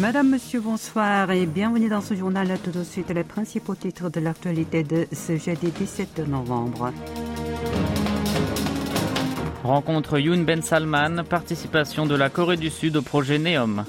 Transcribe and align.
Madame, 0.00 0.30
Monsieur, 0.30 0.60
bonsoir 0.60 1.30
et 1.30 1.44
bienvenue 1.44 1.90
dans 1.90 2.00
ce 2.00 2.14
journal. 2.14 2.48
Tout 2.64 2.70
de 2.70 2.82
suite, 2.84 3.10
les 3.10 3.22
principaux 3.22 3.74
titres 3.74 4.08
de 4.08 4.18
l'actualité 4.18 4.82
de 4.82 5.06
ce 5.12 5.36
jeudi 5.36 5.70
17 5.70 6.26
novembre. 6.26 6.90
Rencontre 9.62 10.18
Yoon 10.18 10.44
Ben 10.44 10.62
Salman, 10.62 11.22
participation 11.28 12.06
de 12.06 12.14
la 12.14 12.30
Corée 12.30 12.56
du 12.56 12.70
Sud 12.70 12.96
au 12.96 13.02
projet 13.02 13.38
NEOM. 13.38 13.84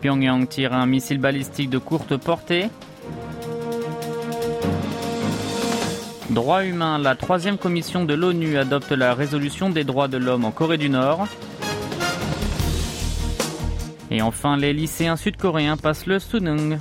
Pyongyang 0.00 0.46
tire 0.46 0.72
un 0.72 0.86
missile 0.86 1.18
balistique 1.18 1.68
de 1.68 1.78
courte 1.78 2.16
portée. 2.16 2.68
Droits 6.30 6.64
humains, 6.64 6.98
la 6.98 7.16
troisième 7.16 7.58
commission 7.58 8.04
de 8.04 8.14
l'ONU 8.14 8.56
adopte 8.56 8.92
la 8.92 9.14
résolution 9.14 9.68
des 9.68 9.82
droits 9.82 10.06
de 10.06 10.16
l'homme 10.16 10.44
en 10.44 10.52
Corée 10.52 10.78
du 10.78 10.90
Nord. 10.90 11.26
Et 14.10 14.22
enfin, 14.22 14.56
les 14.56 14.72
lycéens 14.72 15.16
sud-coréens 15.16 15.76
passent 15.76 16.06
le 16.06 16.18
Sunung. 16.18 16.78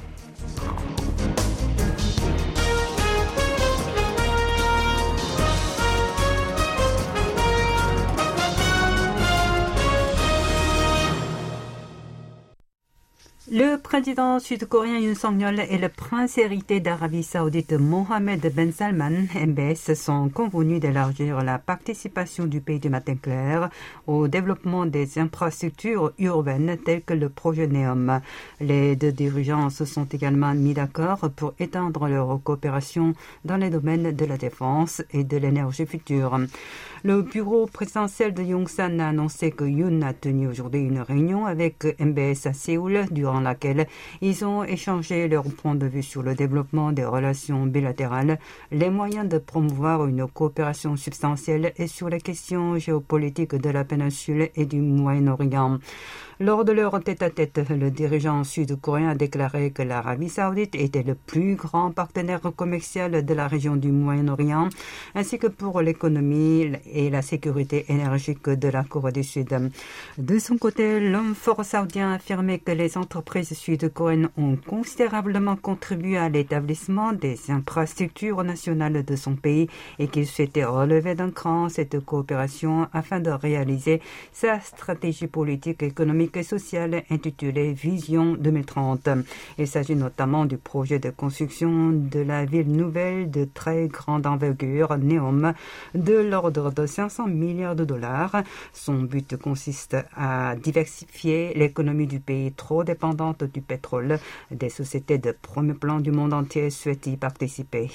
Président 13.86 14.40
sud-coréen 14.40 14.98
Yoon 14.98 15.14
Song-yeol 15.14 15.60
et 15.60 15.78
le 15.78 15.90
prince 15.90 16.40
hérité 16.40 16.80
d'Arabie 16.80 17.22
saoudite 17.22 17.74
Mohamed 17.74 18.52
Ben 18.52 18.72
Salman, 18.72 19.28
MBS, 19.36 19.94
sont 19.94 20.28
convenus 20.30 20.80
d'élargir 20.80 21.44
la 21.44 21.60
participation 21.60 22.46
du 22.48 22.62
pays 22.62 22.80
du 22.80 22.90
matin 22.90 23.16
clair 23.16 23.70
au 24.08 24.28
développement 24.28 24.88
des 24.88 25.20
infrastructures 25.20 26.14
urbaines 26.18 26.78
telles 26.84 27.04
que 27.04 27.14
le 27.14 27.30
projet 27.30 27.68
NEOM. 27.68 28.22
Les 28.60 28.96
deux 28.96 29.12
dirigeants 29.12 29.70
se 29.70 29.86
sont 29.86 30.06
également 30.06 30.56
mis 30.56 30.74
d'accord 30.74 31.30
pour 31.36 31.54
étendre 31.60 32.08
leur 32.08 32.42
coopération 32.44 33.14
dans 33.46 33.58
les 33.58 33.70
domaines 33.70 34.12
de 34.16 34.26
la 34.26 34.38
défense 34.38 35.04
et 35.12 35.24
de 35.24 35.38
l'énergie 35.38 35.86
future. 35.86 36.40
Le 37.08 37.22
bureau 37.22 37.68
présidentiel 37.68 38.34
de 38.34 38.42
Yongsan 38.42 39.00
a 39.00 39.10
annoncé 39.10 39.52
que 39.52 39.64
Yoon 39.64 40.02
a 40.02 40.12
tenu 40.14 40.48
aujourd'hui 40.48 40.80
une 40.82 41.02
réunion 41.02 41.46
avec 41.46 41.86
MBS 42.00 42.48
à 42.48 42.54
Séoul 42.54 43.06
durant 43.12 43.42
laquelle 43.42 43.86
ils 44.22 44.44
ont 44.44 44.64
échangé 44.64 45.28
leur 45.28 45.44
point 45.44 45.76
de 45.76 45.86
vue 45.86 46.02
sur 46.02 46.24
le 46.24 46.34
développement 46.34 46.92
des 46.92 47.06
relations 47.06 47.68
bilatérales, 47.68 48.40
les 48.72 48.90
moyens 48.90 49.30
de 49.30 49.38
promouvoir 49.38 50.08
une 50.08 50.26
coopération 50.26 50.96
substantielle 50.96 51.74
et 51.78 51.86
sur 51.86 52.10
les 52.10 52.20
questions 52.20 52.80
géopolitiques 52.80 53.54
de 53.54 53.70
la 53.70 53.84
péninsule 53.84 54.50
et 54.56 54.66
du 54.66 54.82
Moyen-Orient. 54.82 55.78
Lors 56.42 56.66
de 56.66 56.74
leur 56.74 57.02
tête-à-tête, 57.02 57.62
le 57.70 57.90
dirigeant 57.90 58.44
sud-coréen 58.44 59.12
a 59.12 59.16
déclaré 59.16 59.72
que 59.72 59.82
l'Arabie 59.82 60.28
saoudite 60.28 60.76
était 60.76 61.02
le 61.02 61.16
plus 61.16 61.56
grand 61.56 61.92
partenaire 61.92 62.42
commercial 62.58 63.24
de 63.24 63.34
la 63.34 63.48
région 63.48 63.78
du 63.78 63.90
Moyen-Orient, 63.90 64.68
ainsi 65.16 65.40
que 65.40 65.48
pour 65.48 65.82
l'économie 65.82 66.74
et 66.92 67.10
la 67.10 67.22
sécurité 67.22 67.86
énergique 67.88 68.50
de 68.50 68.68
la 68.68 68.84
Corée 68.84 69.14
du 69.14 69.24
Sud. 69.24 69.72
De 70.18 70.38
son 70.40 70.58
côté, 70.58 71.00
l'homme 71.00 71.36
fort 71.36 71.64
saoudien 71.64 72.12
a 72.12 72.16
affirmé 72.16 72.60
que 72.60 72.72
les 72.74 72.98
entreprises 72.98 73.54
sud-coréennes 73.54 74.28
ont 74.36 74.58
considérablement 74.58 75.56
contribué 75.56 76.18
à 76.18 76.28
l'établissement 76.28 77.14
des 77.14 77.40
infrastructures 77.50 78.44
nationales 78.44 79.06
de 79.06 79.16
son 79.16 79.38
pays 79.38 79.70
et 80.00 80.10
qu'il 80.10 80.28
souhaitait 80.28 80.66
relever 80.66 81.16
d'un 81.16 81.32
cran 81.32 81.70
cette 81.70 81.98
coopération 82.02 82.90
afin 82.92 83.22
de 83.22 83.30
réaliser 83.32 84.02
sa 84.34 84.60
stratégie 84.60 85.28
politique 85.28 85.82
économique 85.82 86.25
et 86.34 86.44
sociale 86.44 87.04
intitulée 87.10 87.74
Vision 87.74 88.36
2030. 88.36 89.10
Il 89.58 89.68
s'agit 89.68 89.96
notamment 89.96 90.46
du 90.46 90.58
projet 90.58 91.00
de 91.00 91.10
construction 91.10 91.92
de 91.92 92.20
la 92.20 92.46
ville 92.46 92.72
nouvelle 92.72 93.30
de 93.30 93.46
très 93.46 93.88
grande 93.88 94.26
envergure, 94.26 94.98
Neom, 94.98 95.54
de 95.94 96.14
l'ordre 96.14 96.72
de 96.72 96.86
500 96.86 97.28
milliards 97.28 97.76
de 97.76 97.86
dollars. 97.86 98.44
Son 98.74 99.04
but 99.04 99.38
consiste 99.38 99.96
à 100.16 100.56
diversifier 100.56 101.54
l'économie 101.56 102.08
du 102.08 102.20
pays 102.20 102.52
trop 102.52 102.84
dépendante 102.84 103.44
du 103.44 103.62
pétrole. 103.62 104.20
Des 104.52 104.70
sociétés 104.70 105.18
de 105.18 105.32
premier 105.32 105.74
plan 105.74 106.00
du 106.00 106.12
monde 106.12 106.34
entier 106.34 106.70
souhaitent 106.70 107.08
y 107.08 107.18
participer. 107.18 107.90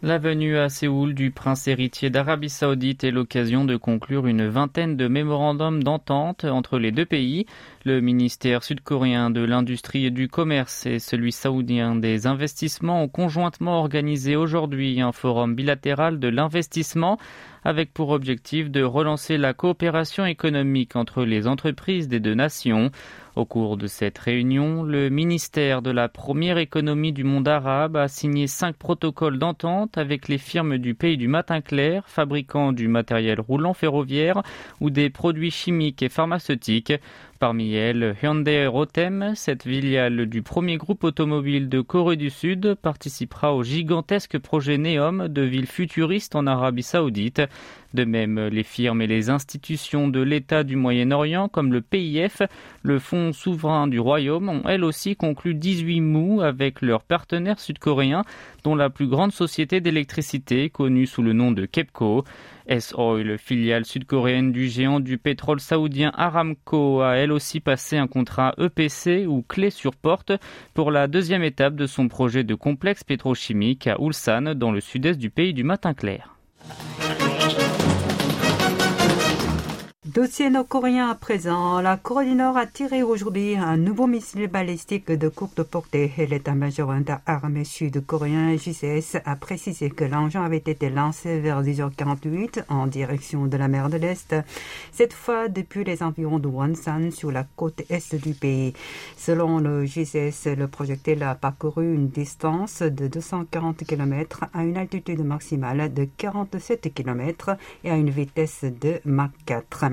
La 0.00 0.18
venue 0.18 0.56
à 0.56 0.68
Séoul 0.68 1.12
du 1.12 1.32
prince 1.32 1.66
héritier 1.66 2.08
d'Arabie 2.08 2.50
saoudite 2.50 3.02
est 3.02 3.10
l'occasion 3.10 3.64
de 3.64 3.74
conclure 3.74 4.28
une 4.28 4.46
vingtaine 4.46 4.96
de 4.96 5.08
mémorandums 5.08 5.82
d'entente 5.82 6.44
entre 6.44 6.78
les 6.78 6.92
deux 6.92 7.04
pays. 7.04 7.46
Le 7.84 8.00
ministère 8.00 8.62
sud-coréen 8.62 9.30
de 9.30 9.40
l'industrie 9.40 10.06
et 10.06 10.12
du 10.12 10.28
commerce 10.28 10.86
et 10.86 11.00
celui 11.00 11.32
saoudien 11.32 11.96
des 11.96 12.28
investissements 12.28 13.02
ont 13.02 13.08
conjointement 13.08 13.80
organisé 13.80 14.36
aujourd'hui 14.36 15.00
un 15.00 15.10
forum 15.10 15.56
bilatéral 15.56 16.20
de 16.20 16.28
l'investissement 16.28 17.18
avec 17.64 17.92
pour 17.92 18.10
objectif 18.10 18.70
de 18.70 18.82
relancer 18.82 19.36
la 19.36 19.54
coopération 19.54 20.24
économique 20.24 20.96
entre 20.96 21.24
les 21.24 21.46
entreprises 21.46 22.08
des 22.08 22.20
deux 22.20 22.34
nations. 22.34 22.90
Au 23.36 23.44
cours 23.44 23.76
de 23.76 23.86
cette 23.86 24.18
réunion, 24.18 24.82
le 24.82 25.10
ministère 25.10 25.80
de 25.80 25.92
la 25.92 26.08
première 26.08 26.58
économie 26.58 27.12
du 27.12 27.22
monde 27.22 27.46
arabe 27.46 27.96
a 27.96 28.08
signé 28.08 28.48
cinq 28.48 28.74
protocoles 28.74 29.38
d'entente 29.38 29.96
avec 29.96 30.26
les 30.26 30.38
firmes 30.38 30.78
du 30.78 30.94
pays 30.94 31.16
du 31.16 31.28
matin 31.28 31.60
clair, 31.60 32.02
fabricant 32.06 32.72
du 32.72 32.88
matériel 32.88 33.40
roulant 33.40 33.74
ferroviaire 33.74 34.42
ou 34.80 34.90
des 34.90 35.08
produits 35.08 35.52
chimiques 35.52 36.02
et 36.02 36.08
pharmaceutiques. 36.08 36.92
Parmi 37.38 37.74
elles, 37.74 38.16
Hyundai 38.20 38.66
Rotem, 38.66 39.32
cette 39.36 39.62
filiale 39.62 40.26
du 40.26 40.42
premier 40.42 40.76
groupe 40.76 41.04
automobile 41.04 41.68
de 41.68 41.80
Corée 41.80 42.16
du 42.16 42.30
Sud, 42.30 42.74
participera 42.74 43.54
au 43.54 43.62
gigantesque 43.62 44.38
projet 44.38 44.76
NEOM 44.76 45.28
de 45.28 45.42
ville 45.42 45.68
futuriste 45.68 46.34
en 46.34 46.48
Arabie 46.48 46.82
Saoudite. 46.82 47.42
De 47.94 48.04
même, 48.04 48.38
les 48.48 48.64
firmes 48.64 49.00
et 49.00 49.06
les 49.06 49.30
institutions 49.30 50.08
de 50.08 50.20
l'État 50.20 50.62
du 50.62 50.76
Moyen-Orient, 50.76 51.48
comme 51.48 51.72
le 51.72 51.80
PIF, 51.80 52.42
le 52.82 52.98
Fonds 52.98 53.32
souverain 53.32 53.86
du 53.86 53.98
Royaume, 53.98 54.50
ont 54.50 54.62
elles 54.68 54.84
aussi 54.84 55.16
conclu 55.16 55.54
18 55.54 56.02
mous 56.02 56.42
avec 56.42 56.82
leurs 56.82 57.02
partenaires 57.02 57.58
sud-coréens, 57.58 58.24
dont 58.62 58.74
la 58.74 58.90
plus 58.90 59.06
grande 59.06 59.32
société 59.32 59.80
d'électricité, 59.80 60.68
connue 60.68 61.06
sous 61.06 61.22
le 61.22 61.32
nom 61.32 61.50
de 61.50 61.64
KEPCO. 61.64 62.24
S-Oil, 62.66 63.38
filiale 63.38 63.86
sud-coréenne 63.86 64.52
du 64.52 64.68
géant 64.68 65.00
du 65.00 65.16
pétrole 65.16 65.58
saoudien 65.58 66.12
Aramco, 66.14 67.00
a 67.00 67.14
elle 67.14 67.32
aussi 67.32 67.60
passé 67.60 67.96
un 67.96 68.06
contrat 68.06 68.54
EPC 68.58 69.26
ou 69.26 69.40
clé 69.40 69.70
sur 69.70 69.96
porte 69.96 70.32
pour 70.74 70.90
la 70.90 71.06
deuxième 71.06 71.42
étape 71.42 71.74
de 71.74 71.86
son 71.86 72.08
projet 72.08 72.44
de 72.44 72.54
complexe 72.54 73.02
pétrochimique 73.02 73.86
à 73.86 73.96
Ulsan, 73.98 74.54
dans 74.54 74.72
le 74.72 74.80
sud-est 74.80 75.18
du 75.18 75.30
pays 75.30 75.54
du 75.54 75.64
matin 75.64 75.94
clair. 75.94 76.37
Dossier 80.18 80.50
nord-coréen 80.50 81.08
à 81.10 81.14
présent. 81.14 81.80
La 81.80 81.96
Corée 81.96 82.24
du 82.24 82.34
Nord 82.34 82.56
a 82.56 82.66
tiré 82.66 83.04
aujourd'hui 83.04 83.56
un 83.56 83.76
nouveau 83.76 84.08
missile 84.08 84.48
balistique 84.48 85.12
de 85.12 85.28
courte 85.28 85.62
portée. 85.62 86.12
L'état-major 86.18 86.90
interarmée 86.90 87.62
sud-coréen 87.62 88.56
JCS 88.56 89.18
a 89.24 89.36
précisé 89.36 89.90
que 89.90 90.02
l'engin 90.02 90.42
avait 90.42 90.56
été 90.56 90.90
lancé 90.90 91.38
vers 91.38 91.62
10h48 91.62 92.64
en 92.68 92.88
direction 92.88 93.46
de 93.46 93.56
la 93.56 93.68
mer 93.68 93.90
de 93.90 93.96
l'Est. 93.96 94.34
Cette 94.90 95.12
fois 95.12 95.46
depuis 95.46 95.84
les 95.84 96.02
environs 96.02 96.40
de 96.40 96.48
Wonsan 96.48 97.12
sur 97.12 97.30
la 97.30 97.44
côte 97.54 97.82
est 97.88 98.16
du 98.16 98.34
pays. 98.34 98.72
Selon 99.16 99.60
le 99.60 99.86
JCS, 99.86 100.48
le 100.58 100.66
projectile 100.66 101.22
a 101.22 101.36
parcouru 101.36 101.94
une 101.94 102.08
distance 102.08 102.82
de 102.82 103.06
240 103.06 103.84
km 103.84 104.46
à 104.52 104.64
une 104.64 104.78
altitude 104.78 105.24
maximale 105.24 105.94
de 105.94 106.08
47 106.16 106.92
km 106.92 107.50
et 107.84 107.90
à 107.92 107.94
une 107.94 108.10
vitesse 108.10 108.64
de 108.64 109.00
Mach 109.04 109.30
4. 109.46 109.84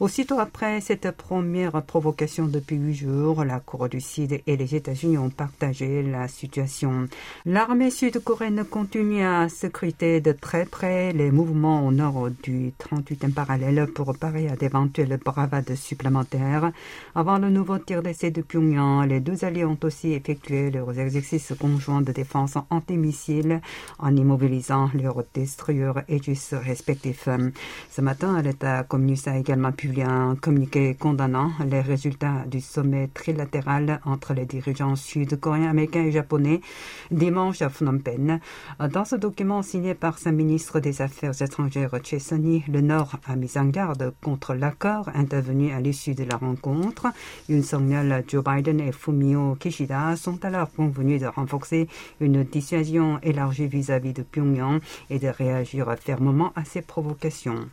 Aussitôt 0.00 0.40
après 0.40 0.80
cette 0.80 1.10
première 1.12 1.80
provocation 1.82 2.46
depuis 2.46 2.76
huit 2.76 2.94
jours, 2.94 3.44
la 3.44 3.60
Corée 3.60 3.88
du 3.88 4.00
Sud 4.00 4.40
et 4.46 4.56
les 4.56 4.74
États-Unis 4.74 5.18
ont 5.18 5.30
partagé 5.30 6.02
la 6.02 6.26
situation. 6.26 7.08
L'armée 7.46 7.90
sud-coréenne 7.90 8.64
continue 8.64 9.22
à 9.22 9.48
scruter 9.48 10.20
de 10.20 10.32
très 10.32 10.64
près 10.64 11.12
les 11.12 11.30
mouvements 11.30 11.86
au 11.86 11.92
nord 11.92 12.30
du 12.42 12.72
38e 12.78 13.32
parallèle 13.32 13.86
pour 13.94 14.16
parer 14.16 14.48
à 14.48 14.56
d'éventuelles 14.56 15.20
bravades 15.24 15.74
supplémentaires. 15.74 16.72
Avant 17.14 17.38
le 17.38 17.50
nouveau 17.50 17.78
tir 17.78 18.02
d'essai 18.02 18.30
de 18.30 18.42
Pyongyang, 18.42 19.06
les 19.08 19.20
deux 19.20 19.44
alliés 19.44 19.64
ont 19.64 19.78
aussi 19.84 20.12
effectué 20.12 20.70
leurs 20.70 20.98
exercices 20.98 21.52
conjoints 21.60 22.02
de 22.02 22.12
défense 22.12 22.54
antimissiles 22.70 23.60
en 23.98 24.16
immobilisant 24.16 24.90
leurs 24.94 25.22
destroyers 25.32 25.92
Aegis 26.08 26.48
respectifs. 26.52 27.28
Ce 27.90 28.00
matin, 28.00 28.40
l'État 28.42 28.82
communiste 28.82 29.28
également 29.28 29.51
également 29.52 29.72
publié 29.72 30.04
un 30.04 30.34
communiqué 30.34 30.94
condamnant 30.94 31.50
les 31.66 31.82
résultats 31.82 32.46
du 32.46 32.62
sommet 32.62 33.08
trilatéral 33.12 34.00
entre 34.06 34.32
les 34.32 34.46
dirigeants 34.46 34.96
sud-coréens, 34.96 35.68
américains 35.68 36.04
et 36.04 36.10
japonais 36.10 36.62
dimanche 37.10 37.60
à 37.60 37.68
Phnom 37.68 37.98
Penh. 37.98 38.40
Dans 38.90 39.04
ce 39.04 39.14
document 39.14 39.60
signé 39.60 39.92
par 39.92 40.18
sa 40.18 40.32
ministre 40.32 40.80
des 40.80 41.02
Affaires 41.02 41.42
étrangères, 41.42 41.94
Chesoni, 42.02 42.64
le 42.66 42.80
Nord 42.80 43.16
a 43.26 43.36
mis 43.36 43.58
en 43.58 43.66
garde 43.66 44.14
contre 44.22 44.54
l'accord 44.54 45.10
intervenu 45.14 45.70
à 45.70 45.80
l'issue 45.80 46.14
de 46.14 46.24
la 46.24 46.38
rencontre. 46.38 47.08
Une 47.50 47.62
Song-yeol, 47.62 48.24
Joe 48.26 48.42
Biden 48.42 48.80
et 48.80 48.92
Fumio 48.92 49.54
Kishida 49.56 50.16
sont 50.16 50.42
alors 50.46 50.72
convenus 50.72 51.20
de 51.20 51.26
renforcer 51.26 51.88
une 52.22 52.42
dissuasion 52.42 53.18
élargie 53.22 53.66
vis-à-vis 53.66 54.14
de 54.14 54.22
Pyongyang 54.22 54.80
et 55.10 55.18
de 55.18 55.28
réagir 55.28 55.94
fermement 56.00 56.52
à 56.56 56.64
ces 56.64 56.80
provocations. 56.80 57.68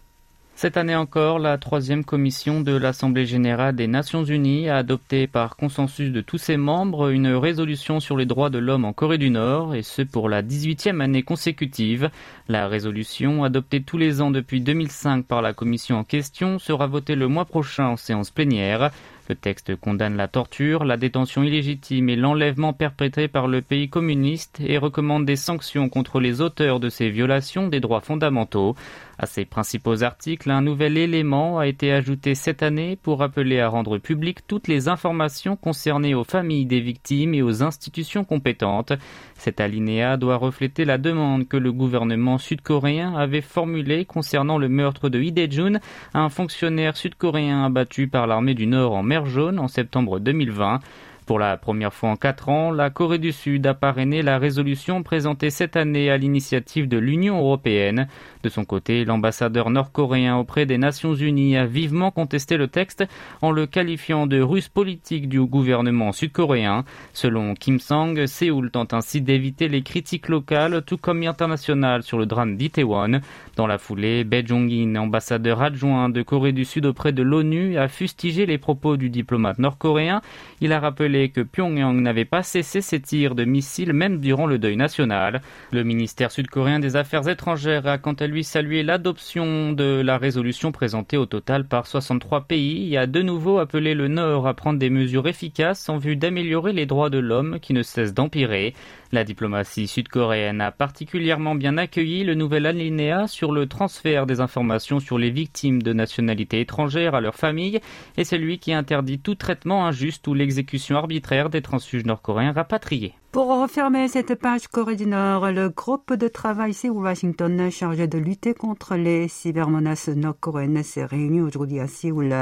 Cette 0.61 0.75
année 0.75 0.93
encore, 0.93 1.39
la 1.39 1.57
troisième 1.57 2.03
commission 2.03 2.59
de 2.59 2.75
l'Assemblée 2.75 3.25
générale 3.25 3.77
des 3.77 3.87
Nations 3.87 4.25
unies 4.25 4.67
a 4.67 4.75
adopté 4.75 5.25
par 5.25 5.55
consensus 5.55 6.11
de 6.11 6.19
tous 6.19 6.37
ses 6.37 6.57
membres 6.57 7.11
une 7.11 7.29
résolution 7.29 8.01
sur 8.01 8.17
les 8.17 8.25
droits 8.25 8.49
de 8.49 8.57
l'homme 8.57 8.83
en 8.83 8.91
Corée 8.91 9.17
du 9.17 9.29
Nord, 9.29 9.73
et 9.73 9.83
ce 9.83 10.01
pour 10.01 10.27
la 10.27 10.43
18e 10.43 10.99
année 10.99 11.23
consécutive. 11.23 12.09
La 12.49 12.67
résolution, 12.67 13.45
adoptée 13.45 13.81
tous 13.81 13.97
les 13.97 14.19
ans 14.19 14.31
depuis 14.31 14.59
2005 14.59 15.25
par 15.25 15.41
la 15.41 15.53
commission 15.53 15.95
en 15.95 16.03
question, 16.03 16.59
sera 16.59 16.87
votée 16.87 17.15
le 17.15 17.29
mois 17.29 17.45
prochain 17.45 17.87
en 17.87 17.95
séance 17.95 18.29
plénière. 18.29 18.91
Le 19.29 19.35
texte 19.35 19.75
condamne 19.75 20.17
la 20.17 20.27
torture, 20.27 20.83
la 20.83 20.97
détention 20.97 21.43
illégitime 21.43 22.09
et 22.09 22.15
l'enlèvement 22.15 22.73
perpétré 22.73 23.27
par 23.27 23.47
le 23.47 23.61
pays 23.61 23.87
communiste 23.87 24.59
et 24.59 24.79
recommande 24.79 25.23
des 25.23 25.35
sanctions 25.35 25.87
contre 25.87 26.19
les 26.19 26.41
auteurs 26.41 26.79
de 26.79 26.89
ces 26.89 27.11
violations 27.11 27.67
des 27.67 27.79
droits 27.79 28.01
fondamentaux. 28.01 28.75
À 29.21 29.25
ces 29.25 29.43
principaux 29.43 30.01
articles, 30.01 30.49
un 30.49 30.61
nouvel 30.61 30.97
élément 30.97 31.59
a 31.59 31.67
été 31.67 31.91
ajouté 31.91 32.35
cette 32.35 32.63
année 32.63 32.95
pour 32.95 33.21
appeler 33.21 33.59
à 33.59 33.67
rendre 33.67 33.97
publiques 33.97 34.47
toutes 34.47 34.69
les 34.69 34.87
informations 34.87 35.57
concernées 35.57 36.15
aux 36.15 36.23
familles 36.23 36.65
des 36.65 36.79
victimes 36.79 37.33
et 37.33 37.41
aux 37.41 37.61
institutions 37.61 38.23
compétentes. 38.23 38.93
Cet 39.35 39.59
alinéa 39.59 40.15
doit 40.15 40.37
refléter 40.37 40.85
la 40.85 40.97
demande 40.97 41.49
que 41.49 41.57
le 41.57 41.73
gouvernement 41.73 42.37
sud-coréen 42.37 43.13
avait 43.13 43.41
formulée 43.41 44.05
concernant 44.05 44.57
le 44.57 44.69
meurtre 44.69 45.09
de 45.09 45.19
Lee 45.19 45.51
Jun, 45.51 45.81
un 46.13 46.29
fonctionnaire 46.29 46.95
sud-coréen 46.95 47.65
abattu 47.65 48.07
par 48.07 48.25
l'armée 48.25 48.53
du 48.53 48.67
Nord 48.67 48.93
en 48.93 49.03
mer 49.03 49.25
Jaune 49.25 49.59
en 49.59 49.67
septembre 49.67 50.19
2020. 50.21 50.79
Pour 51.29 51.37
la 51.37 51.57
première 51.57 51.93
fois 51.93 52.09
en 52.09 52.15
quatre 52.15 52.49
ans, 52.49 52.71
la 52.71 52.89
Corée 52.89 53.19
du 53.19 53.31
Sud 53.31 53.67
a 53.67 53.75
parrainé 53.75 54.23
la 54.23 54.39
résolution 54.39 55.03
présentée 55.03 55.51
cette 55.51 55.75
année 55.75 56.09
à 56.09 56.17
l'initiative 56.17 56.87
de 56.87 56.97
l'Union 56.97 57.37
européenne. 57.37 58.07
De 58.41 58.49
son 58.49 58.65
côté, 58.65 59.05
l'ambassadeur 59.05 59.69
nord-coréen 59.69 60.37
auprès 60.37 60.65
des 60.65 60.79
Nations 60.79 61.13
Unies 61.13 61.55
a 61.55 61.67
vivement 61.67 62.09
contesté 62.09 62.57
le 62.57 62.67
texte 62.67 63.05
en 63.43 63.51
le 63.51 63.67
qualifiant 63.67 64.25
de 64.25 64.41
ruse 64.41 64.69
politique 64.69 65.29
du 65.29 65.39
gouvernement 65.41 66.13
sud-coréen. 66.13 66.83
Selon 67.13 67.53
Kim 67.53 67.77
Sang, 67.77 68.15
Séoul 68.25 68.71
tente 68.71 68.95
ainsi 68.95 69.21
d'éviter 69.21 69.67
les 69.67 69.83
critiques 69.83 70.29
locales 70.29 70.81
tout 70.81 70.97
comme 70.97 71.21
internationales 71.21 72.01
sur 72.01 72.17
le 72.17 72.25
drame 72.25 72.57
d'Itaewon. 72.57 73.21
Dans 73.55 73.67
la 73.67 73.77
foulée, 73.77 74.23
Bae 74.23 74.47
Jong-in, 74.47 74.95
ambassadeur 74.95 75.61
adjoint 75.61 76.09
de 76.09 76.23
Corée 76.23 76.53
du 76.53 76.65
Sud 76.65 76.87
auprès 76.87 77.11
de 77.11 77.21
l'ONU, 77.21 77.77
a 77.77 77.87
fustigé 77.87 78.47
les 78.47 78.57
propos 78.57 78.97
du 78.97 79.11
diplomate 79.11 79.59
nord-coréen. 79.59 80.21
Il 80.61 80.73
a 80.73 80.79
rappelé 80.79 81.18
que 81.27 81.41
Pyongyang 81.41 81.99
n'avait 81.99 82.23
pas 82.23 82.41
cessé 82.41 82.79
ses 82.79 83.01
tirs 83.01 83.35
de 83.35 83.43
missiles 83.43 83.91
même 83.91 84.21
durant 84.21 84.45
le 84.45 84.57
deuil 84.57 84.77
national. 84.77 85.41
Le 85.73 85.83
ministère 85.83 86.31
sud-coréen 86.31 86.79
des 86.79 86.95
Affaires 86.95 87.27
étrangères 87.27 87.85
a 87.85 87.97
quant 87.97 88.13
à 88.13 88.27
lui 88.27 88.45
salué 88.45 88.81
l'adoption 88.81 89.73
de 89.73 90.01
la 90.01 90.17
résolution 90.17 90.71
présentée 90.71 91.17
au 91.17 91.25
total 91.25 91.67
par 91.67 91.85
63 91.85 92.45
pays 92.45 92.93
et 92.93 92.97
a 92.97 93.07
de 93.07 93.21
nouveau 93.21 93.59
appelé 93.59 93.93
le 93.93 94.07
Nord 94.07 94.47
à 94.47 94.53
prendre 94.53 94.79
des 94.79 94.89
mesures 94.89 95.27
efficaces 95.27 95.89
en 95.89 95.97
vue 95.97 96.15
d'améliorer 96.15 96.71
les 96.71 96.85
droits 96.85 97.09
de 97.09 97.19
l'homme 97.19 97.59
qui 97.59 97.73
ne 97.73 97.83
cessent 97.83 98.13
d'empirer. 98.13 98.73
La 99.11 99.23
diplomatie 99.23 99.87
sud-coréenne 99.87 100.61
a 100.61 100.71
particulièrement 100.71 101.55
bien 101.55 101.77
accueilli 101.79 102.23
le 102.23 102.35
nouvel 102.35 102.67
alinéa 102.67 103.25
sur 103.25 103.51
le 103.51 103.65
transfert 103.65 104.27
des 104.27 104.39
informations 104.39 104.99
sur 104.99 105.17
les 105.17 105.31
victimes 105.31 105.81
de 105.81 105.93
nationalité 105.93 106.59
étrangère 106.61 107.15
à 107.15 107.21
leurs 107.21 107.35
familles 107.35 107.79
et 108.17 108.23
celui 108.23 108.59
qui 108.59 108.71
interdit 108.71 109.17
tout 109.17 109.33
traitement 109.33 109.87
injuste 109.87 110.27
ou 110.27 110.35
l'exécution 110.35 110.98
arbitraire 110.99 111.49
des 111.49 111.61
transfuges 111.61 112.05
nord-coréens 112.05 112.51
rapatriés. 112.51 113.13
Pour 113.31 113.45
refermer 113.61 114.07
cette 114.07 114.33
page 114.33 114.67
Corée 114.67 114.95
du 114.95 115.05
Nord, 115.05 115.51
le 115.51 115.69
groupe 115.69 116.15
de 116.15 116.27
travail 116.27 116.73
Séoul-Washington 116.73 117.69
chargé 117.69 118.07
de 118.07 118.17
lutter 118.17 118.55
contre 118.55 118.95
les 118.95 119.27
cybermenaces 119.27 120.07
nord-coréennes 120.07 120.81
s'est 120.81 121.05
réuni 121.05 121.39
aujourd'hui 121.39 121.79
à 121.79 121.87
Séoul. 121.87 122.33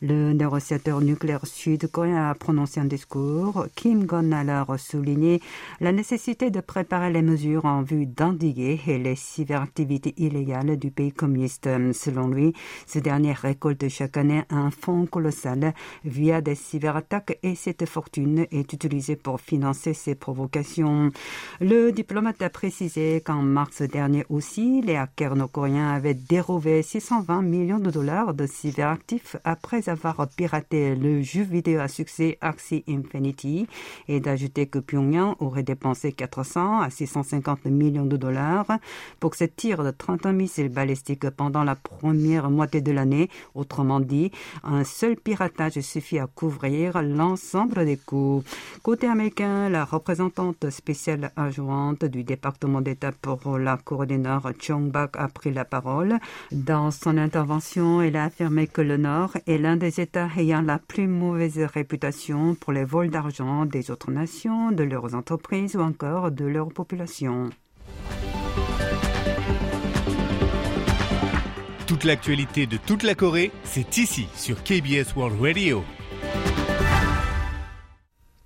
Le 0.00 0.32
négociateur 0.34 1.00
nucléaire 1.00 1.44
sud-coréen 1.44 2.30
a 2.30 2.34
prononcé 2.36 2.78
un 2.78 2.84
discours. 2.84 3.66
Kim 3.74 4.04
Gon 4.04 4.30
a 4.30 4.78
souligné 4.78 5.42
la 5.80 5.90
nécessité 5.90 6.52
de 6.52 6.60
préparer 6.60 7.12
les 7.12 7.22
mesures 7.22 7.64
en 7.64 7.82
vue 7.82 8.06
d'endiguer 8.06 8.80
les 8.86 9.16
cyberactivités 9.16 10.14
illégales 10.18 10.76
du 10.76 10.92
pays 10.92 11.10
communiste. 11.10 11.68
Selon 11.92 12.28
lui, 12.28 12.52
ce 12.86 13.00
dernier 13.00 13.32
récolte 13.32 13.88
chaque 13.88 14.16
année 14.16 14.44
un 14.50 14.70
fonds 14.70 15.06
colossal 15.06 15.74
via 16.04 16.40
des 16.40 16.54
cyberattaques 16.54 17.40
et 17.42 17.56
cette 17.56 17.86
fortune 17.86 18.46
est 18.52 18.72
utilisée 18.72 19.16
pour 19.16 19.40
financer 19.40 19.94
ses 19.94 20.14
le 21.60 21.90
diplomate 21.90 22.42
a 22.42 22.50
précisé 22.50 23.22
qu'en 23.24 23.42
mars 23.42 23.82
dernier 23.82 24.24
aussi, 24.28 24.82
les 24.82 24.96
hackers 24.96 25.36
nord-coréens 25.36 25.90
avaient 25.90 26.14
dérobé 26.14 26.82
620 26.82 27.42
millions 27.42 27.78
de 27.78 27.90
dollars 27.90 28.34
de 28.34 28.46
cyberactifs 28.46 29.36
après 29.44 29.88
avoir 29.88 30.28
piraté 30.28 30.94
le 30.94 31.22
jeu 31.22 31.42
vidéo 31.42 31.80
à 31.80 31.88
succès 31.88 32.36
Axie 32.40 32.84
Infinity 32.88 33.66
et 34.06 34.20
d'ajouter 34.20 34.66
que 34.66 34.78
Pyongyang 34.78 35.34
aurait 35.40 35.62
dépensé 35.62 36.12
400 36.12 36.80
à 36.80 36.90
650 36.90 37.64
millions 37.66 38.06
de 38.06 38.16
dollars 38.16 38.66
pour 39.20 39.34
ce 39.34 39.44
tir 39.44 39.82
de 39.82 39.90
31 39.90 40.32
missiles 40.32 40.68
balistiques 40.68 41.30
pendant 41.30 41.64
la 41.64 41.74
première 41.74 42.50
moitié 42.50 42.80
de 42.80 42.92
l'année. 42.92 43.30
Autrement 43.54 44.00
dit, 44.00 44.30
un 44.62 44.84
seul 44.84 45.16
piratage 45.16 45.80
suffit 45.80 46.18
à 46.18 46.26
couvrir 46.26 47.02
l'ensemble 47.02 47.84
des 47.84 47.96
coûts. 47.96 48.42
Côté 48.82 49.06
américain, 49.06 49.68
la 49.68 49.84
représentation 49.84 50.17
représentante 50.18 50.70
spéciale 50.70 51.30
adjointe 51.36 52.04
du 52.04 52.24
département 52.24 52.80
d'État 52.80 53.12
pour 53.12 53.56
la 53.56 53.76
Corée 53.76 54.06
du 54.06 54.18
Nord, 54.18 54.50
Chong 54.58 54.90
Bak, 54.90 55.16
a 55.16 55.28
pris 55.28 55.52
la 55.52 55.64
parole. 55.64 56.18
Dans 56.50 56.90
son 56.90 57.16
intervention, 57.16 58.02
elle 58.02 58.16
a 58.16 58.24
affirmé 58.24 58.66
que 58.66 58.80
le 58.80 58.96
Nord 58.96 59.36
est 59.46 59.58
l'un 59.58 59.76
des 59.76 60.00
États 60.00 60.28
ayant 60.36 60.60
la 60.60 60.80
plus 60.80 61.06
mauvaise 61.06 61.60
réputation 61.60 62.56
pour 62.56 62.72
les 62.72 62.84
vols 62.84 63.10
d'argent 63.10 63.64
des 63.64 63.92
autres 63.92 64.10
nations, 64.10 64.72
de 64.72 64.82
leurs 64.82 65.14
entreprises 65.14 65.76
ou 65.76 65.80
encore 65.80 66.32
de 66.32 66.46
leur 66.46 66.68
population. 66.68 67.50
Toute 71.86 72.02
l'actualité 72.02 72.66
de 72.66 72.76
toute 72.76 73.04
la 73.04 73.14
Corée, 73.14 73.52
c'est 73.62 73.96
ici 73.98 74.26
sur 74.34 74.64
KBS 74.64 75.14
World 75.16 75.40
Radio. 75.40 75.84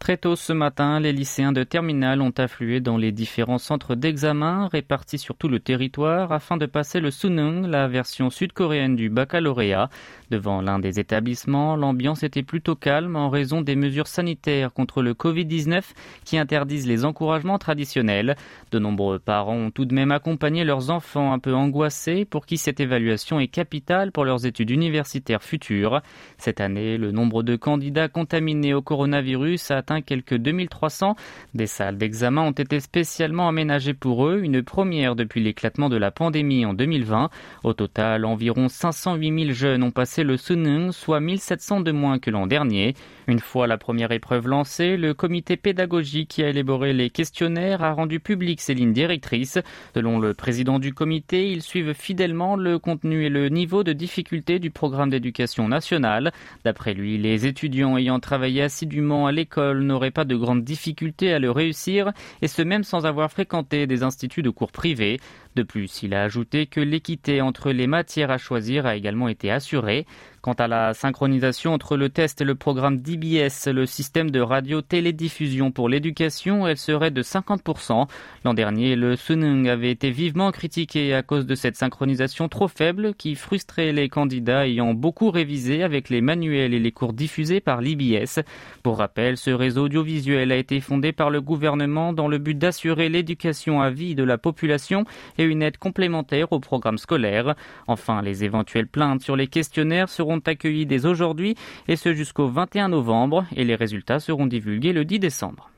Très 0.02 0.16
tôt 0.16 0.34
ce 0.34 0.52
matin, 0.52 0.98
les 0.98 1.12
lycéens 1.12 1.52
de 1.52 1.62
terminale 1.62 2.22
ont 2.22 2.34
afflué 2.36 2.80
dans 2.80 2.96
les 2.96 3.12
différents 3.12 3.58
centres 3.58 3.94
d'examen 3.94 4.66
répartis 4.66 5.16
sur 5.16 5.36
tout 5.36 5.46
le 5.46 5.60
territoire 5.60 6.32
afin 6.32 6.56
de 6.56 6.66
passer 6.66 6.98
le 6.98 7.12
Sunung, 7.12 7.68
la 7.68 7.86
version 7.86 8.28
sud-coréenne 8.28 8.96
du 8.96 9.10
baccalauréat. 9.10 9.90
Devant 10.32 10.60
l'un 10.60 10.80
des 10.80 10.98
établissements, 10.98 11.76
l'ambiance 11.76 12.24
était 12.24 12.42
plutôt 12.42 12.74
calme 12.74 13.14
en 13.14 13.30
raison 13.30 13.62
des 13.62 13.76
mesures 13.76 14.08
sanitaires 14.08 14.72
contre 14.72 15.02
le 15.02 15.14
Covid-19 15.14 15.82
qui 16.24 16.36
interdisent 16.36 16.88
les 16.88 17.04
encouragements 17.04 17.58
traditionnels. 17.58 18.34
De 18.72 18.80
nombreux 18.80 19.20
parents 19.20 19.54
ont 19.54 19.70
tout 19.70 19.84
de 19.84 19.94
même 19.94 20.10
accompagné 20.10 20.64
leurs 20.64 20.90
enfants 20.90 21.32
un 21.32 21.38
peu 21.38 21.54
angoissés 21.54 22.24
pour 22.24 22.46
qui 22.46 22.58
cette 22.58 22.80
évaluation 22.80 23.38
est 23.38 23.46
capitale 23.46 24.10
pour 24.10 24.24
leurs 24.24 24.46
études 24.46 24.70
universitaires 24.70 25.44
futures. 25.44 26.00
Cette 26.38 26.60
année, 26.60 26.98
le 26.98 27.12
nombre 27.12 27.44
de 27.44 27.54
candidats 27.54 28.08
contaminés 28.08 28.74
au 28.74 28.82
coronavirus 28.82 29.70
a 29.70 29.76
atteint 29.76 29.91
quelques 30.00 30.36
2300. 30.36 31.16
Des 31.54 31.66
salles 31.66 31.98
d'examen 31.98 32.42
ont 32.42 32.52
été 32.52 32.80
spécialement 32.80 33.48
aménagées 33.48 33.94
pour 33.94 34.26
eux, 34.26 34.40
une 34.42 34.62
première 34.62 35.16
depuis 35.16 35.42
l'éclatement 35.42 35.88
de 35.88 35.96
la 35.96 36.10
pandémie 36.10 36.64
en 36.64 36.74
2020. 36.74 37.30
Au 37.64 37.72
total, 37.74 38.24
environ 38.24 38.68
508 38.68 39.44
000 39.44 39.52
jeunes 39.52 39.82
ont 39.82 39.90
passé 39.90 40.24
le 40.24 40.36
Sunung, 40.36 40.92
soit 40.92 41.20
1700 41.20 41.80
de 41.80 41.92
moins 41.92 42.18
que 42.18 42.30
l'an 42.30 42.46
dernier. 42.46 42.94
Une 43.26 43.38
fois 43.38 43.66
la 43.66 43.78
première 43.78 44.12
épreuve 44.12 44.48
lancée, 44.48 44.96
le 44.96 45.14
comité 45.14 45.56
pédagogique 45.56 46.30
qui 46.30 46.42
a 46.42 46.48
élaboré 46.48 46.92
les 46.92 47.10
questionnaires 47.10 47.82
a 47.82 47.92
rendu 47.92 48.20
public 48.20 48.60
ses 48.60 48.74
lignes 48.74 48.92
directrices. 48.92 49.58
Selon 49.94 50.18
le 50.18 50.34
président 50.34 50.78
du 50.78 50.92
comité, 50.94 51.50
ils 51.50 51.62
suivent 51.62 51.94
fidèlement 51.94 52.56
le 52.56 52.78
contenu 52.78 53.24
et 53.24 53.28
le 53.28 53.48
niveau 53.48 53.84
de 53.84 53.92
difficulté 53.92 54.58
du 54.58 54.70
programme 54.70 55.10
d'éducation 55.10 55.68
nationale. 55.68 56.32
D'après 56.64 56.94
lui, 56.94 57.18
les 57.18 57.46
étudiants 57.46 57.96
ayant 57.96 58.20
travaillé 58.20 58.62
assidûment 58.62 59.26
à 59.26 59.32
l'école 59.32 59.81
n'auraient 59.82 60.10
pas 60.10 60.24
de 60.24 60.36
grandes 60.36 60.64
difficultés 60.64 61.32
à 61.32 61.38
le 61.38 61.50
réussir, 61.50 62.12
et 62.40 62.48
ce 62.48 62.62
même 62.62 62.84
sans 62.84 63.06
avoir 63.06 63.30
fréquenté 63.30 63.86
des 63.86 64.02
instituts 64.02 64.42
de 64.42 64.50
cours 64.50 64.72
privés. 64.72 65.20
De 65.54 65.62
plus, 65.62 66.02
il 66.02 66.14
a 66.14 66.22
ajouté 66.22 66.66
que 66.66 66.80
l'équité 66.80 67.40
entre 67.40 67.72
les 67.72 67.86
matières 67.86 68.30
à 68.30 68.38
choisir 68.38 68.86
a 68.86 68.96
également 68.96 69.28
été 69.28 69.50
assurée. 69.50 70.06
Quant 70.42 70.54
à 70.54 70.66
la 70.66 70.92
synchronisation 70.92 71.72
entre 71.72 71.96
le 71.96 72.08
test 72.08 72.40
et 72.40 72.44
le 72.44 72.56
programme 72.56 72.98
DBS, 72.98 73.68
le 73.68 73.86
système 73.86 74.32
de 74.32 74.40
radio-télédiffusion 74.40 75.70
pour 75.70 75.88
l'éducation, 75.88 76.66
elle 76.66 76.78
serait 76.78 77.12
de 77.12 77.22
50%. 77.22 78.08
L'an 78.44 78.52
dernier, 78.52 78.96
le 78.96 79.14
Sunung 79.14 79.68
avait 79.68 79.92
été 79.92 80.10
vivement 80.10 80.50
critiqué 80.50 81.14
à 81.14 81.22
cause 81.22 81.46
de 81.46 81.54
cette 81.54 81.76
synchronisation 81.76 82.48
trop 82.48 82.66
faible 82.66 83.14
qui 83.14 83.36
frustrait 83.36 83.92
les 83.92 84.08
candidats 84.08 84.66
ayant 84.66 84.94
beaucoup 84.94 85.30
révisé 85.30 85.84
avec 85.84 86.10
les 86.10 86.20
manuels 86.20 86.74
et 86.74 86.80
les 86.80 86.90
cours 86.90 87.12
diffusés 87.12 87.60
par 87.60 87.80
l'IBS. 87.80 88.40
Pour 88.82 88.98
rappel, 88.98 89.36
ce 89.36 89.50
réseau 89.52 89.84
audiovisuel 89.84 90.50
a 90.50 90.56
été 90.56 90.80
fondé 90.80 91.12
par 91.12 91.30
le 91.30 91.40
gouvernement 91.40 92.12
dans 92.12 92.26
le 92.26 92.38
but 92.38 92.58
d'assurer 92.58 93.08
l'éducation 93.08 93.80
à 93.80 93.90
vie 93.90 94.16
de 94.16 94.24
la 94.24 94.38
population 94.38 95.04
et 95.38 95.44
une 95.44 95.62
aide 95.62 95.78
complémentaire 95.78 96.50
au 96.50 96.58
programme 96.58 96.98
scolaire. 96.98 97.54
Enfin, 97.86 98.22
les 98.22 98.42
éventuelles 98.42 98.88
plaintes 98.88 99.22
sur 99.22 99.36
les 99.36 99.46
questionnaires 99.46 100.08
seront 100.08 100.31
accueillis 100.38 100.86
dès 100.86 101.06
aujourd'hui 101.06 101.56
et 101.88 101.96
ce 101.96 102.14
jusqu'au 102.14 102.48
21 102.48 102.90
novembre 102.90 103.44
et 103.56 103.64
les 103.64 103.74
résultats 103.74 104.20
seront 104.20 104.46
divulgués 104.46 104.92
le 104.92 105.04
10 105.04 105.18
décembre. 105.18 105.71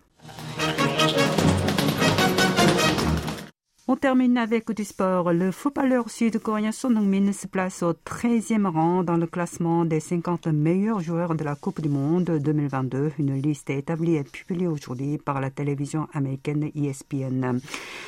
On 3.86 3.96
termine 3.96 4.38
avec 4.38 4.72
du 4.72 4.82
sport. 4.82 5.30
Le 5.34 5.50
footballeur 5.50 6.08
sud-coréen 6.08 6.72
Son 6.72 6.96
Heung-min 6.96 7.34
se 7.34 7.46
place 7.46 7.82
au 7.82 7.92
13e 7.92 8.66
rang 8.66 9.04
dans 9.04 9.18
le 9.18 9.26
classement 9.26 9.84
des 9.84 10.00
50 10.00 10.46
meilleurs 10.46 11.00
joueurs 11.00 11.34
de 11.34 11.44
la 11.44 11.54
Coupe 11.54 11.82
du 11.82 11.90
Monde 11.90 12.24
2022. 12.24 13.12
Une 13.18 13.34
liste 13.34 13.68
établie 13.68 14.16
et 14.16 14.24
publiée 14.24 14.68
aujourd'hui 14.68 15.18
par 15.18 15.38
la 15.38 15.50
télévision 15.50 16.08
américaine 16.14 16.70
ESPN. 16.74 17.58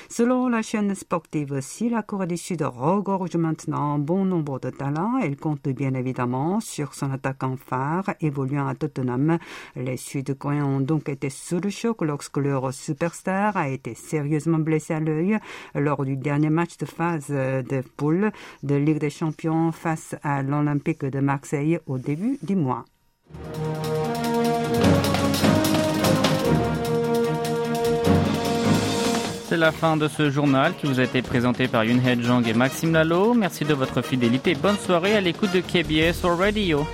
Selon 0.09 0.49
la 0.49 0.63
chaîne 0.63 0.95
sportive, 0.95 1.59
si 1.61 1.91
la 1.91 2.03
Corée 2.03 2.27
du 2.27 2.39
Sud 2.39 2.63
regorge 2.63 3.37
maintenant 3.37 3.99
bon 3.99 4.25
nombre 4.25 4.59
de 4.59 4.71
talents, 4.71 5.19
elle 5.19 5.37
compte 5.37 5.69
bien 5.69 5.93
évidemment 5.93 6.59
sur 6.61 6.95
son 6.95 7.11
attaquant 7.11 7.59
phare 7.59 8.15
évoluant 8.23 8.67
à 8.67 8.75
Tottenham. 8.75 9.37
Les 9.75 9.99
Sud-Coréens 9.99 10.65
ont 10.65 10.81
donc 10.81 11.11
été 11.11 11.29
sous 11.29 11.61
le 11.61 11.69
choc 11.69 12.01
lorsque 12.01 12.39
leur 12.39 12.73
superstar 12.73 13.59
a 13.59 13.69
été 13.69 13.95
sérieusement 13.95 14.59
blessé 14.59 14.95
à 14.95 15.01
l'œil 15.01 15.39
lors 15.75 16.05
du 16.05 16.17
dernier 16.17 16.51
match 16.51 16.77
de 16.79 16.87
phase 16.87 17.29
de 17.29 17.83
poule 17.97 18.31
de 18.63 18.75
Ligue 18.75 18.99
des 18.99 19.11
Champions 19.11 19.73
face 19.73 20.15
à 20.23 20.43
l'Olympique 20.43 21.05
de 21.05 21.21
Marseille 21.21 21.79
au 21.87 21.99
début 21.99 22.39
du 22.43 22.57
mois. 22.57 22.85
C'est 29.49 29.57
la 29.57 29.71
fin 29.71 29.97
de 29.97 30.09
ce 30.09 30.29
journal 30.29 30.75
qui 30.77 30.87
vous 30.87 30.99
a 30.99 31.05
été 31.05 31.23
présenté 31.23 31.69
par 31.69 31.85
Yoon 31.85 32.01
Jong 32.21 32.49
et 32.49 32.53
Maxime 32.53 32.93
Lalo. 32.93 33.33
Merci 33.33 33.65
de 33.65 33.75
votre 33.75 34.03
fidélité. 34.03 34.57
Bonne 34.57 34.77
soirée 34.77 35.15
à 35.15 35.21
l'écoute 35.21 35.53
de 35.53 35.61
KBS 35.61 36.25
Radio. 36.25 36.85